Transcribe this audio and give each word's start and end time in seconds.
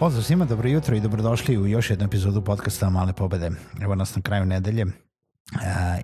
Pozdrav 0.00 0.24
svima, 0.24 0.44
dobro 0.44 0.68
jutro 0.68 0.96
i 0.96 1.00
dobrodošli 1.00 1.58
u 1.58 1.66
još 1.66 1.90
jednu 1.90 2.04
epizodu 2.04 2.44
podcasta 2.44 2.90
Male 2.90 3.12
pobede. 3.12 3.50
Evo 3.82 3.94
nas 3.94 4.16
na 4.16 4.22
kraju 4.22 4.44
nedelje 4.46 4.84
uh, 4.84 4.92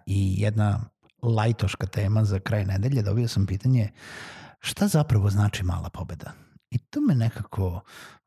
i 0.06 0.34
jedna 0.40 0.80
lajtoška 1.22 1.86
tema 1.86 2.24
za 2.24 2.38
kraj 2.40 2.64
nedelje. 2.64 3.02
Dobio 3.02 3.28
sam 3.28 3.46
pitanje 3.46 3.92
šta 4.60 4.88
zapravo 4.88 5.30
znači 5.30 5.62
mala 5.62 5.90
pobeda? 5.90 6.32
I 6.70 6.78
to 6.78 7.00
me 7.00 7.14
nekako 7.14 7.80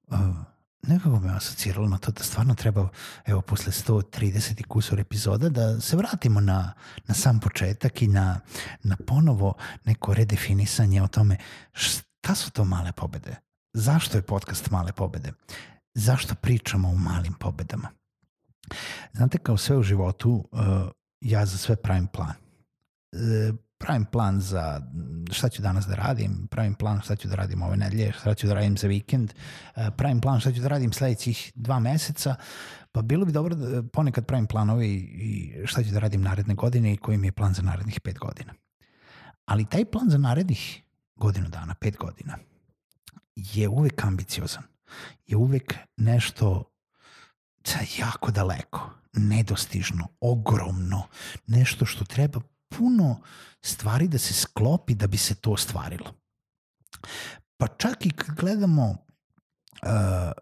uh, 0.07 0.19
nekako 0.81 1.19
me 1.19 1.35
asociralo 1.35 1.87
na 1.87 1.97
to 1.97 2.11
da 2.11 2.23
stvarno 2.23 2.55
treba, 2.55 2.89
evo, 3.25 3.41
posle 3.41 3.71
130 3.71 4.59
i 4.59 4.63
kusur 4.63 4.99
epizoda, 4.99 5.49
da 5.49 5.81
se 5.81 5.97
vratimo 5.97 6.41
na, 6.41 6.73
na 7.07 7.13
sam 7.13 7.39
početak 7.39 8.01
i 8.01 8.07
na, 8.07 8.39
na 8.83 8.97
ponovo 9.07 9.53
neko 9.85 10.13
redefinisanje 10.13 11.03
o 11.03 11.07
tome 11.07 11.37
šta 11.71 12.35
su 12.35 12.51
to 12.51 12.65
male 12.65 12.91
pobede 12.91 13.48
zašto 13.73 14.17
je 14.17 14.21
podcast 14.21 14.71
Male 14.71 14.91
pobede? 14.91 15.31
Zašto 15.93 16.35
pričamo 16.35 16.89
o 16.89 16.95
malim 16.95 17.33
pobedama? 17.33 17.89
Znate, 19.13 19.37
kao 19.37 19.57
sve 19.57 19.77
u 19.77 19.83
životu, 19.83 20.49
uh, 20.51 20.59
ja 21.21 21.45
za 21.45 21.57
sve 21.57 21.75
pravim 21.75 22.07
plan. 22.07 22.33
Uh, 23.11 23.55
pravim 23.77 24.05
plan 24.05 24.41
za 24.41 24.81
šta 25.31 25.49
ću 25.49 25.61
danas 25.61 25.85
da 25.85 25.95
radim, 25.95 26.47
pravim 26.51 26.73
plan 26.73 27.01
šta 27.01 27.15
ću 27.15 27.27
da 27.27 27.35
radim 27.35 27.61
ove 27.61 27.77
nedelje, 27.77 28.11
šta 28.11 28.33
ću 28.33 28.47
da 28.47 28.53
radim 28.53 28.77
za 28.77 28.87
vikend, 28.87 29.33
uh, 29.75 29.83
pravim 29.97 30.21
plan 30.21 30.39
šta 30.39 30.51
ću 30.51 30.61
da 30.61 30.67
radim 30.67 30.93
sledećih 30.93 31.51
dva 31.55 31.79
meseca, 31.79 32.35
pa 32.91 33.01
bilo 33.01 33.25
bi 33.25 33.31
dobro 33.31 33.55
da 33.55 33.83
ponekad 33.83 34.25
pravim 34.25 34.47
planove 34.47 34.87
i 34.87 35.53
šta 35.65 35.83
ću 35.83 35.91
da 35.91 35.99
radim 35.99 36.21
naredne 36.21 36.55
godine 36.55 36.93
i 36.93 36.97
koji 36.97 37.17
mi 37.17 37.27
je 37.27 37.31
plan 37.31 37.53
za 37.53 37.61
narednih 37.61 38.01
pet 38.01 38.19
godina. 38.19 38.53
Ali 39.45 39.65
taj 39.65 39.85
plan 39.85 40.09
za 40.09 40.17
narednih 40.17 40.83
godinu 41.15 41.49
dana, 41.49 41.73
pet 41.73 41.97
godina, 41.97 42.37
je 43.35 43.67
uvek 43.67 44.03
ambiciozan. 44.03 44.63
Je 45.27 45.37
uvek 45.37 45.75
nešto 45.97 46.71
jako 47.97 48.31
daleko, 48.31 48.89
nedostižno, 49.13 50.07
ogromno, 50.19 51.07
nešto 51.47 51.85
što 51.85 52.05
treba 52.05 52.41
puno 52.77 53.21
stvari 53.61 54.07
da 54.07 54.17
se 54.17 54.33
sklopi 54.33 54.95
da 54.95 55.07
bi 55.07 55.17
se 55.17 55.35
to 55.35 55.51
ostvarilo. 55.51 56.13
Pa 57.57 57.67
čak 57.67 58.05
i 58.05 58.11
kad 58.11 58.35
gledamo 58.35 58.89
uh, 58.89 58.97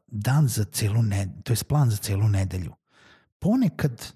dan 0.07 0.47
za 0.47 0.65
celu 0.65 1.03
nedelju, 1.03 1.41
to 1.43 1.53
je 1.53 1.63
plan 1.67 1.89
za 1.89 1.97
celu 1.97 2.27
nedelju, 2.29 2.73
ponekad 3.39 4.13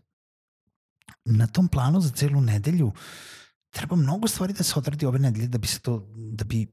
na 1.26 1.48
tom 1.48 1.68
planu 1.68 2.02
za 2.02 2.10
celu 2.10 2.42
nedelju 2.42 2.94
treba 3.72 3.96
mnogo 3.96 4.28
stvari 4.28 4.54
da 4.54 4.64
se 4.64 4.80
odradi 4.80 5.06
ove 5.06 5.20
nedelje 5.20 5.48
da 5.48 5.58
bi 5.58 5.68
se 5.68 5.80
to, 5.80 6.08
da 6.16 6.44
bi 6.44 6.68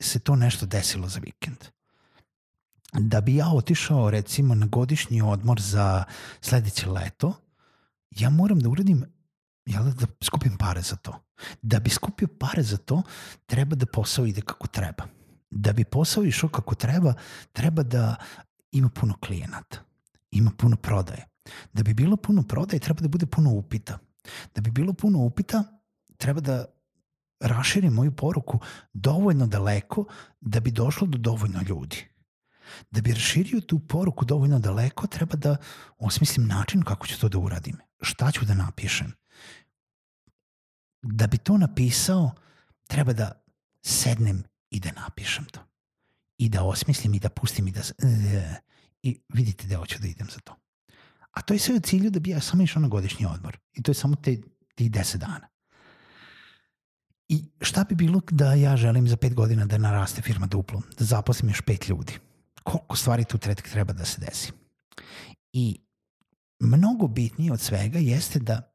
se 0.00 0.18
to 0.18 0.36
nešto 0.36 0.66
desilo 0.66 1.08
za 1.08 1.20
vikend. 1.20 1.58
Da 2.92 3.20
bi 3.20 3.36
ja 3.36 3.48
otišao 3.48 4.10
recimo 4.10 4.54
na 4.54 4.66
godišnji 4.66 5.22
odmor 5.22 5.60
za 5.60 6.04
sledeće 6.40 6.88
leto, 6.90 7.34
ja 8.10 8.30
moram 8.30 8.60
da 8.60 8.68
uradim 8.68 9.04
jel, 9.66 9.84
da 9.84 10.06
skupim 10.22 10.56
pare 10.58 10.82
za 10.82 10.96
to. 10.96 11.24
Da 11.62 11.80
bi 11.80 11.90
skupio 11.90 12.28
pare 12.38 12.62
za 12.62 12.76
to, 12.76 13.02
treba 13.46 13.76
da 13.76 13.86
posao 13.86 14.26
ide 14.26 14.40
kako 14.40 14.66
treba. 14.66 15.04
Da 15.50 15.72
bi 15.72 15.84
posao 15.84 16.24
išao 16.24 16.48
kako 16.48 16.74
treba, 16.74 17.14
treba 17.52 17.82
da 17.82 18.16
ima 18.72 18.88
puno 18.88 19.14
klijenata, 19.26 19.78
ima 20.30 20.50
puno 20.58 20.76
prodaje. 20.76 21.26
Da 21.72 21.82
bi 21.82 21.94
bilo 21.94 22.16
puno 22.16 22.42
prodaje, 22.42 22.80
treba 22.80 23.00
da 23.00 23.08
bude 23.08 23.26
puno 23.26 23.50
upita. 23.50 23.98
Da 24.54 24.60
bi 24.60 24.70
bilo 24.70 24.92
puno 24.92 25.18
upita, 25.18 25.64
treba 26.16 26.40
da 26.40 26.64
raširim 27.44 27.92
moju 27.92 28.16
poruku 28.16 28.60
dovoljno 28.92 29.46
daleko 29.46 30.04
da 30.40 30.60
bi 30.60 30.70
došlo 30.70 31.06
do 31.06 31.18
dovoljno 31.18 31.62
ljudi. 31.68 32.08
Da 32.90 33.00
bi 33.00 33.12
raširio 33.12 33.60
tu 33.60 33.78
poruku 33.78 34.24
dovoljno 34.24 34.58
daleko, 34.58 35.06
treba 35.06 35.36
da 35.36 35.56
osmislim 35.98 36.46
način 36.46 36.82
kako 36.82 37.06
ću 37.06 37.20
to 37.20 37.28
da 37.28 37.38
uradim. 37.38 37.76
Šta 38.00 38.30
ću 38.30 38.44
da 38.44 38.54
napišem. 38.54 39.12
Da 41.02 41.26
bi 41.26 41.38
to 41.38 41.58
napisao, 41.58 42.32
treba 42.86 43.12
da 43.12 43.44
sednem 43.82 44.42
i 44.70 44.80
da 44.80 44.92
napišem 44.92 45.44
to. 45.44 45.60
I 46.38 46.48
da 46.48 46.64
osmislim 46.64 47.14
i 47.14 47.18
da 47.18 47.28
pustim 47.28 47.68
i 47.68 47.72
da... 47.72 47.80
I 49.02 49.20
vidite 49.28 49.66
da 49.66 49.76
hoću 49.76 49.98
da 49.98 50.08
idem 50.08 50.28
za 50.30 50.40
to. 50.40 50.56
A 51.30 51.42
to 51.42 51.54
je 51.54 51.58
sve 51.58 51.74
u 51.74 51.80
cilju 51.80 52.10
da 52.10 52.20
bi 52.20 52.30
ja 52.30 52.40
samo 52.40 52.62
išao 52.62 52.82
na 52.82 52.88
godišnji 52.88 53.26
odmor. 53.26 53.58
I 53.72 53.82
to 53.82 53.90
je 53.90 53.94
samo 53.94 54.16
te, 54.16 54.40
tih 54.74 54.90
deset 54.90 55.20
dana. 55.20 55.48
I 57.34 57.44
šta 57.60 57.84
bi 57.84 57.94
bilo 57.94 58.20
da 58.30 58.52
ja 58.54 58.76
želim 58.76 59.08
za 59.08 59.16
pet 59.16 59.34
godina 59.34 59.66
da 59.66 59.78
naraste 59.78 60.22
firma 60.22 60.46
duplo, 60.46 60.82
da 60.98 61.04
zaposlim 61.04 61.50
još 61.50 61.60
pet 61.60 61.88
ljudi? 61.88 62.18
Koliko 62.62 62.96
stvari 62.96 63.24
tu 63.24 63.38
treba 63.72 63.92
da 63.92 64.04
se 64.04 64.20
desi? 64.20 64.52
I 65.52 65.80
mnogo 66.60 67.06
bitnije 67.08 67.52
od 67.52 67.60
svega 67.60 67.98
jeste 67.98 68.38
da 68.38 68.74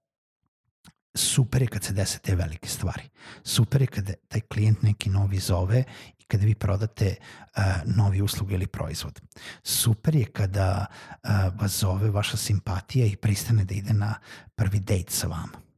super 1.16 1.62
je 1.62 1.68
kad 1.68 1.84
se 1.84 1.94
dese 1.94 2.20
te 2.20 2.36
velike 2.36 2.70
stvari. 2.70 3.04
Super 3.44 3.82
je 3.82 3.88
kada 3.88 4.14
taj 4.28 4.42
klijent 4.42 4.82
neki 4.82 5.10
novi 5.10 5.40
zove 5.40 5.84
i 6.20 6.24
kada 6.24 6.46
vi 6.46 6.56
prodate 6.56 7.16
uh, 7.16 7.64
novi 7.96 8.22
uslug 8.22 8.52
ili 8.52 8.68
proizvod. 8.68 9.22
Super 9.64 10.16
je 10.16 10.26
kada 10.26 10.86
uh, 10.86 11.30
vas 11.62 11.80
zove 11.80 12.10
vaša 12.10 12.38
simpatija 12.38 13.06
i 13.06 13.16
pristane 13.16 13.66
da 13.66 13.74
ide 13.74 13.94
na 13.94 14.16
prvi 14.56 14.80
dejt 14.80 15.10
sa 15.10 15.28
vama 15.28 15.69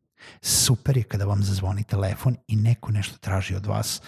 Super 0.41 0.97
je 0.97 1.03
kada 1.03 1.25
vam 1.25 1.43
zazvoni 1.43 1.83
telefon 1.83 2.37
i 2.47 2.55
neko 2.55 2.91
nešto 2.91 3.17
traži 3.17 3.55
od 3.55 3.65
vas 3.65 4.01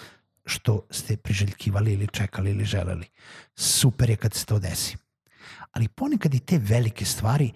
što 0.45 0.87
ste 0.91 1.17
priželjkivali 1.17 1.93
ili 1.93 2.07
čekali 2.07 2.51
ili 2.51 2.65
želeli. 2.65 3.07
Super 3.55 4.09
je 4.09 4.15
kad 4.15 4.33
se 4.33 4.45
to 4.45 4.59
desi. 4.59 4.97
Ali 5.71 5.87
ponekad 5.87 6.33
i 6.33 6.39
te 6.39 6.57
velike 6.57 7.05
stvari 7.05 7.51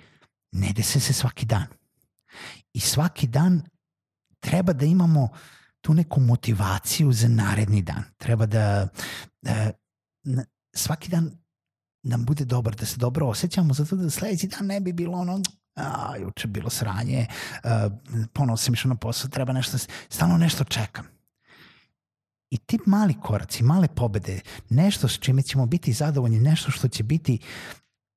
ne 0.51 0.73
dese 0.73 0.99
se 0.99 1.13
svaki 1.13 1.45
dan. 1.45 1.67
I 2.73 2.79
svaki 2.79 3.27
dan 3.27 3.61
treba 4.39 4.73
da 4.73 4.85
imamo 4.85 5.29
tu 5.81 5.93
neku 5.93 6.19
motivaciju 6.19 7.11
za 7.11 7.27
naredni 7.27 7.81
dan. 7.81 8.03
Treba 8.17 8.45
da, 8.45 8.87
da 9.41 9.71
svaki 10.73 11.09
dan 11.09 11.31
nam 12.03 12.25
bude 12.25 12.45
dobar, 12.45 12.75
da 12.75 12.85
se 12.85 12.97
dobro 12.97 13.27
osjećamo, 13.27 13.73
zato 13.73 13.95
da 13.95 14.09
sledeći 14.09 14.47
dan 14.47 14.65
ne 14.65 14.79
bi 14.79 14.93
bilo 14.93 15.17
ono, 15.17 15.41
a, 15.77 16.17
juče 16.17 16.47
bilo 16.47 16.69
sranje, 16.69 17.25
a, 17.63 17.89
ponovo 18.33 18.57
sam 18.57 18.73
išao 18.73 18.89
na 18.89 18.95
posao, 18.95 19.29
treba 19.29 19.53
nešto, 19.53 19.77
stalno 20.09 20.37
nešto 20.37 20.63
čekam. 20.63 21.05
I 22.49 22.57
ti 22.57 22.79
mali 22.85 23.15
koraci, 23.21 23.63
male 23.63 23.87
pobede, 23.87 24.39
nešto 24.69 25.07
s 25.07 25.19
čime 25.19 25.41
ćemo 25.41 25.65
biti 25.65 25.93
zadovoljni, 25.93 26.39
nešto 26.39 26.71
što 26.71 26.87
će 26.87 27.03
biti 27.03 27.39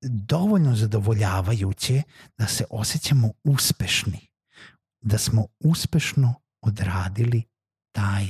dovoljno 0.03 0.77
zadovoljavajuće 0.77 2.03
da 2.39 2.47
se 2.47 2.65
osjećamo 2.71 3.31
uspešni, 3.45 4.29
da 5.01 5.19
smo 5.19 5.47
uspešno 5.61 6.35
odradili 6.61 7.43
taj, 7.93 8.27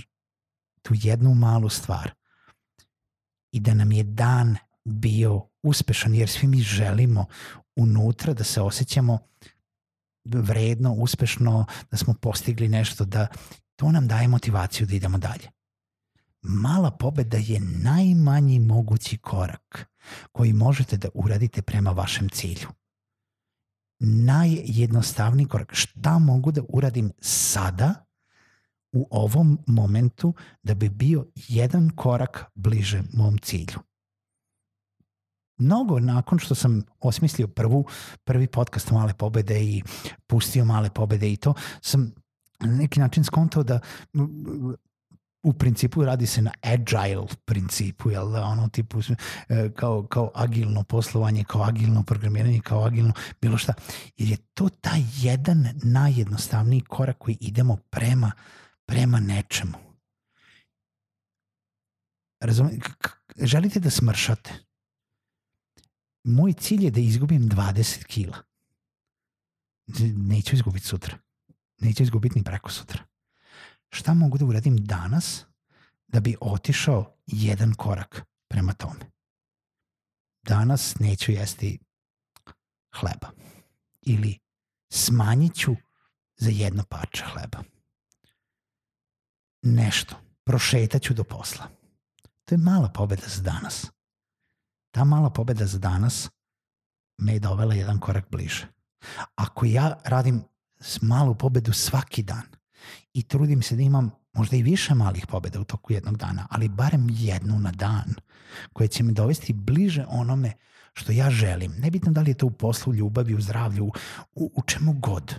tu 0.82 0.94
jednu 0.96 1.34
malu 1.34 1.68
stvar 1.68 2.10
i 3.52 3.60
da 3.60 3.74
nam 3.74 3.92
je 3.92 4.02
dan 4.02 4.56
bio 4.84 5.48
uspešan, 5.62 6.14
jer 6.14 6.28
svi 6.28 6.46
mi 6.46 6.60
želimo 6.60 7.26
unutra 7.80 8.34
da 8.34 8.44
se 8.44 8.60
osjećamo 8.60 9.18
vredno, 10.24 10.92
uspešno, 10.92 11.66
da 11.90 11.96
smo 11.96 12.14
postigli 12.14 12.68
nešto, 12.68 13.04
da 13.04 13.26
to 13.76 13.92
nam 13.92 14.08
daje 14.08 14.28
motivaciju 14.28 14.86
da 14.86 14.94
idemo 14.94 15.18
dalje. 15.18 15.50
Mala 16.42 16.90
pobeda 16.90 17.36
je 17.36 17.60
najmanji 17.60 18.58
mogući 18.58 19.18
korak 19.18 19.90
koji 20.32 20.52
možete 20.52 20.96
da 20.96 21.08
uradite 21.14 21.62
prema 21.62 21.90
vašem 21.90 22.28
cilju. 22.28 22.68
Najjednostavniji 23.98 25.46
korak. 25.46 25.74
Šta 25.74 26.18
mogu 26.18 26.52
da 26.52 26.62
uradim 26.68 27.12
sada 27.20 28.06
u 28.92 29.08
ovom 29.10 29.58
momentu 29.66 30.34
da 30.62 30.74
bi 30.74 30.88
bio 30.88 31.26
jedan 31.34 31.90
korak 31.90 32.44
bliže 32.54 33.02
mom 33.12 33.38
cilju. 33.38 33.78
Mnogo 35.60 36.00
nakon 36.00 36.38
što 36.38 36.54
sam 36.54 36.82
osmislio 37.00 37.48
prvu, 37.48 37.84
prvi 38.24 38.46
podcast 38.46 38.90
Male 38.90 39.14
pobede 39.14 39.62
i 39.62 39.82
pustio 40.26 40.64
Male 40.64 40.90
pobede 40.90 41.32
i 41.32 41.36
to, 41.36 41.54
sam 41.80 42.12
na 42.60 42.76
neki 42.76 43.00
način 43.00 43.24
skontao 43.24 43.62
da 43.62 43.80
u 45.42 45.52
principu 45.52 46.04
radi 46.04 46.26
se 46.26 46.42
na 46.42 46.50
agile 46.62 47.26
principu, 47.44 48.10
jel 48.10 48.30
da, 48.30 48.44
ono 48.44 48.68
tipu 48.68 49.00
e, 49.48 49.70
kao, 49.76 50.06
kao 50.06 50.30
agilno 50.34 50.82
poslovanje, 50.82 51.44
kao 51.44 51.62
agilno 51.62 52.02
programiranje, 52.02 52.60
kao 52.60 52.84
agilno 52.84 53.12
bilo 53.40 53.58
šta. 53.58 53.74
Jer 54.16 54.28
je 54.28 54.36
to 54.54 54.68
taj 54.68 55.00
jedan 55.16 55.68
najjednostavniji 55.82 56.80
korak 56.80 57.18
koji 57.18 57.36
idemo 57.40 57.76
prema, 57.76 58.32
prema 58.86 59.20
nečemu. 59.20 59.78
Razumite, 62.40 62.90
želite 63.36 63.80
da 63.80 63.90
smršate. 63.90 64.69
Moj 66.24 66.52
cilj 66.52 66.84
je 66.84 66.90
da 66.90 67.00
izgubim 67.00 67.48
20 67.48 68.04
kila. 68.04 68.36
Neću 70.16 70.54
izgubiti 70.54 70.86
sutra. 70.86 71.18
Neću 71.78 72.02
izgubiti 72.02 72.38
ni 72.38 72.44
preko 72.44 72.70
sutra 72.70 73.10
šta 73.90 74.14
mogu 74.14 74.38
da 74.38 74.44
uradim 74.44 74.76
danas 74.76 75.44
da 76.08 76.20
bi 76.20 76.36
otišao 76.40 77.16
jedan 77.26 77.74
korak 77.74 78.22
prema 78.48 78.72
tome. 78.72 79.10
Danas 80.42 80.98
neću 80.98 81.32
jesti 81.32 81.78
hleba 83.00 83.30
ili 84.02 84.38
smanjit 84.92 85.54
ću 85.54 85.76
za 86.36 86.50
jedno 86.50 86.84
parče 86.88 87.24
hleba. 87.24 87.62
Nešto. 89.62 90.16
Prošetaću 90.44 91.14
do 91.14 91.24
posla. 91.24 91.68
To 92.44 92.54
je 92.54 92.58
mala 92.58 92.88
pobeda 92.88 93.26
za 93.26 93.42
danas. 93.42 93.86
Ta 95.00 95.04
mala 95.04 95.30
pobeda 95.30 95.66
za 95.66 95.78
danas 95.78 96.28
me 97.18 97.32
je 97.32 97.40
dovela 97.40 97.74
jedan 97.74 97.98
korak 97.98 98.26
bliže. 98.30 98.66
Ako 99.34 99.64
ja 99.64 99.96
radim 100.04 100.42
malu 101.02 101.34
pobedu 101.34 101.72
svaki 101.72 102.22
dan, 102.22 102.42
i 103.12 103.22
trudim 103.22 103.62
se 103.62 103.76
da 103.76 103.82
imam 103.82 104.10
možda 104.32 104.56
i 104.56 104.62
više 104.62 104.94
malih 104.94 105.26
pobeda 105.26 105.60
u 105.60 105.64
toku 105.64 105.92
jednog 105.92 106.16
dana, 106.16 106.46
ali 106.50 106.68
barem 106.68 107.06
jednu 107.10 107.58
na 107.58 107.72
dan 107.72 108.14
koja 108.72 108.88
će 108.88 109.02
me 109.02 109.12
dovesti 109.12 109.52
bliže 109.52 110.04
onome 110.08 110.52
što 110.92 111.12
ja 111.12 111.30
želim. 111.30 111.72
Nebitno 111.78 112.12
da 112.12 112.20
li 112.20 112.30
je 112.30 112.38
to 112.38 112.46
u 112.46 112.50
poslu, 112.50 112.94
ljubavi, 112.94 113.34
u 113.34 113.40
zdravlju, 113.40 113.92
u, 114.34 114.52
u 114.54 114.62
čemu 114.62 114.92
god, 114.92 115.34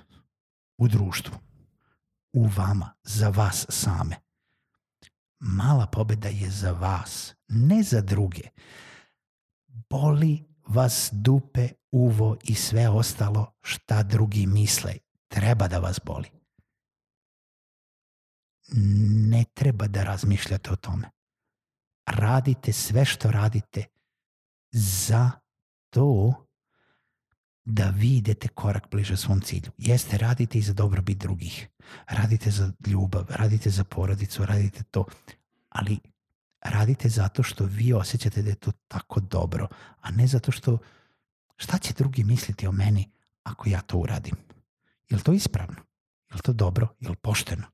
u 0.77 0.87
društvu, 0.87 1.35
u 2.33 2.47
vama, 2.55 2.93
za 3.03 3.29
vas 3.29 3.65
same. 3.69 4.15
Mala 5.39 5.87
pobeda 5.87 6.29
je 6.29 6.49
za 6.49 6.71
vas, 6.71 7.35
ne 7.47 7.83
za 7.83 8.01
druge. 8.01 8.43
Boli 9.89 10.43
vas 10.67 11.09
dupe, 11.11 11.69
uvo 11.91 12.37
i 12.43 12.55
sve 12.55 12.89
ostalo 12.89 13.53
šta 13.61 14.03
drugi 14.03 14.45
misle. 14.45 14.93
Treba 15.27 15.67
da 15.67 15.79
vas 15.79 15.99
boli 16.05 16.41
ne 19.29 19.43
treba 19.53 19.87
da 19.87 20.03
razmišljate 20.03 20.71
o 20.71 20.75
tome. 20.75 21.09
Radite 22.05 22.73
sve 22.73 23.05
što 23.05 23.31
radite 23.31 23.85
za 24.71 25.31
to 25.89 26.33
da 27.65 27.89
vi 27.89 28.17
idete 28.17 28.47
korak 28.47 28.87
bliže 28.91 29.17
svom 29.17 29.41
cilju. 29.41 29.71
Jeste, 29.77 30.17
radite 30.17 30.57
i 30.57 30.61
za 30.61 30.73
dobrobit 30.73 31.17
drugih. 31.17 31.67
Radite 32.07 32.51
za 32.51 32.71
ljubav, 32.87 33.25
radite 33.29 33.69
za 33.69 33.83
porodicu, 33.83 34.45
radite 34.45 34.83
to. 34.83 35.05
Ali 35.69 35.99
radite 36.61 37.09
zato 37.09 37.43
što 37.43 37.65
vi 37.65 37.93
osjećate 37.93 38.41
da 38.41 38.49
je 38.49 38.55
to 38.55 38.71
tako 38.87 39.19
dobro, 39.19 39.67
a 40.01 40.11
ne 40.11 40.27
zato 40.27 40.51
što 40.51 40.77
šta 41.57 41.77
će 41.77 41.93
drugi 41.93 42.23
misliti 42.23 42.67
o 42.67 42.71
meni 42.71 43.11
ako 43.43 43.69
ja 43.69 43.81
to 43.81 43.97
uradim. 43.97 44.35
Je 45.09 45.17
li 45.17 45.23
to 45.23 45.33
ispravno? 45.33 45.75
Je 46.29 46.35
li 46.35 46.41
to 46.41 46.53
dobro? 46.53 46.87
Je 46.99 47.09
li 47.09 47.15
pošteno? 47.15 47.67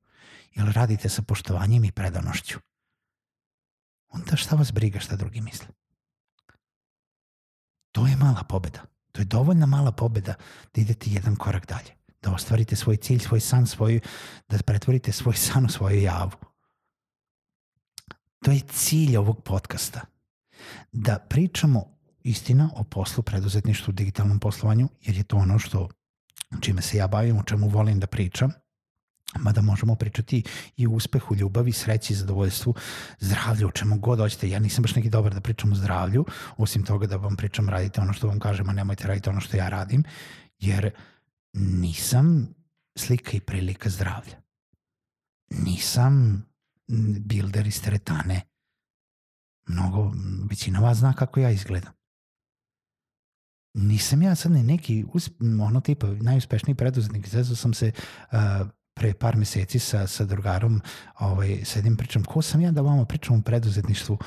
Jel 0.55 0.71
radite 0.71 1.09
sa 1.09 1.21
poštovanjem 1.21 1.85
i 1.85 1.91
predanošću? 1.91 2.59
Onda 4.09 4.35
šta 4.35 4.55
vas 4.55 4.71
briga 4.71 4.99
šta 4.99 5.15
drugi 5.15 5.41
misle? 5.41 5.67
To 7.91 8.07
je 8.07 8.15
mala 8.15 8.43
pobeda. 8.43 8.81
To 9.11 9.21
je 9.21 9.25
dovoljna 9.25 9.65
mala 9.65 9.91
pobeda 9.91 10.33
da 10.73 10.81
idete 10.81 11.09
jedan 11.09 11.35
korak 11.35 11.67
dalje. 11.67 11.95
Da 12.21 12.31
ostvarite 12.33 12.75
svoj 12.75 12.97
cilj, 12.97 13.19
svoj 13.19 13.39
san, 13.39 13.67
svoj, 13.67 13.99
da 14.49 14.57
pretvorite 14.65 15.11
svoj 15.11 15.35
san 15.35 15.65
u 15.65 15.69
svoju 15.69 16.01
javu. 16.01 16.31
To 18.47 18.51
je 18.51 18.59
cilj 18.59 19.17
ovog 19.17 19.43
podcasta. 19.43 20.01
Da 20.91 21.19
pričamo 21.29 21.85
istina 22.23 22.69
o 22.75 22.83
poslu, 22.83 23.23
preduzetništvu, 23.23 23.93
digitalnom 23.93 24.39
poslovanju, 24.39 24.89
jer 25.01 25.17
je 25.17 25.23
to 25.23 25.37
ono 25.37 25.59
što 25.59 25.89
čime 26.61 26.81
se 26.81 26.97
ja 26.97 27.07
bavim, 27.07 27.37
o 27.37 27.43
čemu 27.43 27.67
volim 27.67 27.99
da 27.99 28.07
pričam– 28.07 28.51
mada 29.39 29.61
možemo 29.61 29.95
pričati 29.95 30.43
i 30.77 30.87
o 30.87 30.91
uspehu, 30.91 31.35
ljubavi, 31.35 31.71
sreći, 31.71 32.15
zadovoljstvu, 32.15 32.75
zdravlju, 33.19 33.67
o 33.67 33.71
čemu 33.71 33.99
god 33.99 34.19
hoćete. 34.19 34.49
Ja 34.49 34.59
nisam 34.59 34.81
baš 34.81 34.95
neki 34.95 35.09
dobar 35.09 35.33
da 35.33 35.41
pričam 35.41 35.71
o 35.71 35.75
zdravlju, 35.75 36.25
osim 36.57 36.83
toga 36.83 37.07
da 37.07 37.15
vam 37.15 37.35
pričam 37.35 37.69
radite 37.69 38.01
ono 38.01 38.13
što 38.13 38.27
vam 38.27 38.39
kažem, 38.39 38.69
a 38.69 38.73
nemojte 38.73 39.07
raditi 39.07 39.29
ono 39.29 39.41
što 39.41 39.57
ja 39.57 39.69
radim, 39.69 40.03
jer 40.59 40.91
nisam 41.53 42.47
slika 42.95 43.31
i 43.33 43.39
prilika 43.39 43.89
zdravlja. 43.89 44.41
Nisam 45.49 46.45
bilder 47.19 47.67
iz 47.67 47.81
teretane. 47.81 48.41
Mnogo, 49.67 50.13
većina 50.49 50.79
vas 50.79 50.97
zna 50.97 51.13
kako 51.13 51.39
ja 51.39 51.49
izgledam. 51.49 51.93
Nisam 53.73 54.21
ja 54.21 54.35
sad 54.35 54.51
ne 54.51 54.63
neki, 54.63 55.05
ono 55.67 55.81
tipa, 55.81 56.07
najuspešniji 56.07 56.75
preduzetnik, 56.75 57.27
zezao 57.27 57.55
sam 57.55 57.73
se 57.73 57.91
uh, 58.31 58.37
pre 58.93 59.13
par 59.13 59.37
meseci 59.37 59.79
sa, 59.79 60.07
sa 60.07 60.25
drugarom 60.25 60.81
ovaj, 61.19 61.61
sedim 61.65 61.97
pričam 61.97 62.23
ko 62.23 62.41
sam 62.41 62.61
ja 62.61 62.71
da 62.71 62.81
vama 62.81 63.05
pričam 63.05 63.35
o 63.35 63.41
preduzetništvu 63.41 64.17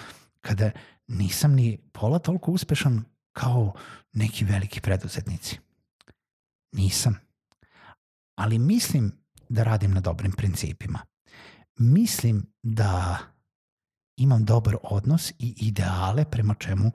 kada 0.40 0.70
nisam 1.08 1.52
ni 1.54 1.78
pola 1.92 2.18
toliko 2.18 2.52
uspešan 2.52 3.04
kao 3.32 3.74
neki 4.12 4.44
veliki 4.44 4.80
preduzetnici. 4.80 5.58
Nisam. 6.72 7.18
Ali 8.34 8.58
mislim 8.58 9.12
da 9.48 9.62
radim 9.62 9.90
na 9.90 10.00
dobrim 10.00 10.32
principima. 10.32 10.98
Mislim 11.80 12.52
da 12.62 13.18
imam 14.16 14.44
dobar 14.44 14.76
odnos 14.82 15.30
i 15.30 15.54
ideale 15.56 16.24
prema 16.30 16.54
čemu 16.54 16.90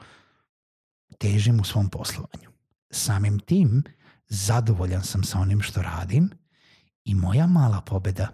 težim 1.17 1.59
u 1.59 1.63
svom 1.63 1.89
poslovanju. 1.89 2.49
Samim 2.91 3.39
tim 3.39 3.83
zadovoljan 4.27 5.03
sam 5.03 5.23
sa 5.23 5.39
onim 5.39 5.61
što 5.61 5.81
radim– 5.81 6.29
I 7.05 7.15
moja 7.15 7.47
mala 7.47 7.81
pobeda 7.81 8.27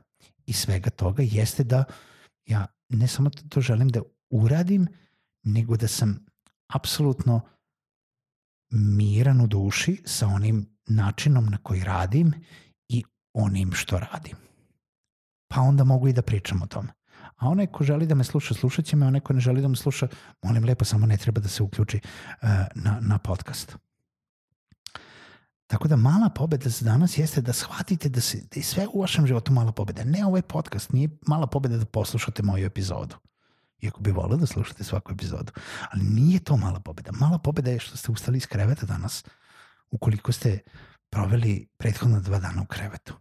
i 0.45 0.53
svega 0.53 0.89
toga 0.89 1.23
jeste 1.23 1.63
da 1.63 1.83
ja 2.45 2.67
ne 2.89 3.07
samo 3.07 3.29
da 3.29 3.49
to 3.49 3.61
želim 3.61 3.89
da 3.89 4.01
uradim, 4.29 4.87
nego 5.43 5.77
da 5.77 5.87
sam 5.87 6.25
apsolutno 6.67 7.41
miran 8.71 9.41
u 9.41 9.47
duši 9.47 10.01
sa 10.05 10.27
onim 10.27 10.77
načinom 10.87 11.45
na 11.45 11.57
koji 11.57 11.83
radim 11.83 12.33
i 12.89 13.03
onim 13.33 13.73
što 13.73 13.99
radim. 13.99 14.37
Pa 15.51 15.61
onda 15.61 15.83
mogu 15.83 16.07
i 16.07 16.13
da 16.13 16.21
pričam 16.21 16.61
o 16.61 16.67
tome. 16.67 16.93
A 17.37 17.49
onaj 17.49 17.67
ko 17.67 17.83
želi 17.83 18.05
da 18.05 18.15
me 18.15 18.23
sluša, 18.23 18.53
slušat 18.53 18.85
će 18.85 18.95
me, 18.95 19.07
onaj 19.07 19.21
ko 19.21 19.33
ne 19.33 19.39
želi 19.39 19.61
da 19.61 19.67
me 19.67 19.75
sluša, 19.75 20.07
molim 20.41 20.65
lepo, 20.65 20.85
samo 20.85 21.05
ne 21.05 21.17
treba 21.17 21.41
da 21.41 21.47
se 21.47 21.63
uključi 21.63 21.99
uh, 22.03 22.49
na, 22.75 22.99
na 23.01 23.17
podcast. 23.17 23.77
Tako 25.67 25.87
da 25.87 25.95
mala 25.95 26.29
pobeda 26.29 26.69
za 26.69 26.85
danas 26.85 27.17
jeste 27.17 27.41
da 27.41 27.53
shvatite 27.53 28.09
da, 28.09 28.21
se, 28.21 28.37
da 28.37 28.59
je 28.59 28.63
sve 28.63 28.87
u 28.93 29.01
vašem 29.01 29.27
životu 29.27 29.53
mala 29.53 29.71
pobeda. 29.71 30.03
Ne 30.03 30.25
ovaj 30.25 30.41
podcast, 30.41 30.93
nije 30.93 31.09
mala 31.27 31.47
pobeda 31.47 31.77
da 31.77 31.85
poslušate 31.85 32.43
moju 32.43 32.65
epizodu. 32.65 33.15
Iako 33.81 34.01
bi 34.01 34.11
volio 34.11 34.37
da 34.37 34.45
slušate 34.45 34.83
svaku 34.83 35.13
epizodu. 35.13 35.51
Ali 35.91 36.03
nije 36.03 36.39
to 36.39 36.57
mala 36.57 36.79
pobeda. 36.79 37.11
Mala 37.11 37.37
pobeda 37.37 37.71
je 37.71 37.79
što 37.79 37.97
ste 37.97 38.11
ustali 38.11 38.37
iz 38.37 38.47
kreveta 38.47 38.85
danas 38.85 39.23
ukoliko 39.91 40.31
ste 40.31 40.59
proveli 41.09 41.67
prethodna 41.77 42.19
dva 42.19 42.39
dana 42.39 42.61
u 42.61 42.65
krevetu. 42.65 43.13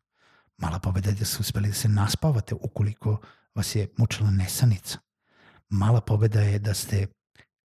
Mala 0.61 0.79
pobeda 0.79 1.11
je 1.11 1.15
da 1.17 1.25
ste 1.25 1.41
uspeli 1.41 1.69
da 1.69 1.75
se 1.75 1.89
naspavate 1.89 2.55
ukoliko 2.55 3.21
vas 3.55 3.75
je 3.75 3.89
mučila 3.97 4.31
nesanica. 4.31 4.99
Mala 5.69 6.01
pobeda 6.01 6.41
je 6.41 6.59
da 6.59 6.75
ste 6.75 7.07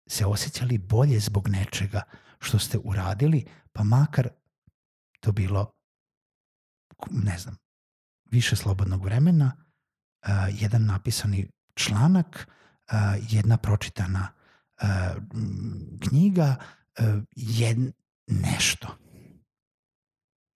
se 0.09 0.25
osjećali 0.25 0.77
bolje 0.77 1.19
zbog 1.19 1.47
nečega 1.47 2.01
što 2.39 2.59
ste 2.59 2.77
uradili, 2.77 3.45
pa 3.73 3.83
makar 3.83 4.29
to 5.19 5.31
bilo, 5.31 5.71
ne 7.11 7.37
znam, 7.37 7.57
više 8.31 8.55
slobodnog 8.55 9.03
vremena, 9.03 9.51
uh, 9.55 10.61
jedan 10.61 10.85
napisani 10.85 11.49
članak, 11.75 12.47
uh, 12.47 12.97
jedna 13.29 13.57
pročitana 13.57 14.27
uh, 14.81 14.87
knjiga, 16.09 16.55
uh, 16.99 17.23
jed, 17.35 17.77
nešto. 18.27 18.97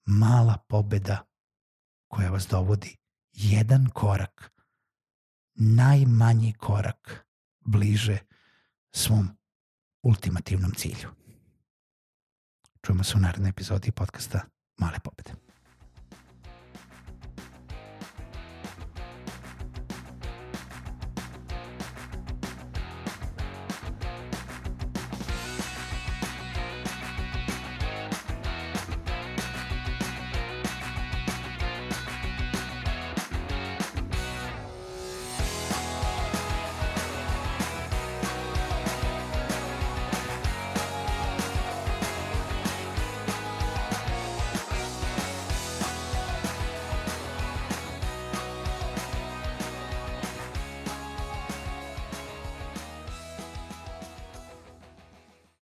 Mala 0.06 0.58
pobeda 0.68 1.26
koja 2.10 2.30
vas 2.30 2.48
dovodi 2.48 2.96
jedan 3.34 3.90
korak 3.94 4.52
najmanji 5.56 6.54
korak 6.54 7.26
bliže 7.60 8.18
svom 8.92 9.30
ultimativnom 10.02 10.72
cilju. 10.72 11.10
Čujemo 12.82 13.04
se 13.04 13.18
u 13.18 13.20
narednoj 13.20 13.50
epizodi 13.50 13.92
podcasta 13.92 14.42
Male. 14.78 14.98